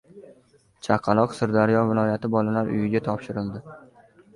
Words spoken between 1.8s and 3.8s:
viloyati “Bolalar uyi”ga topshirildi.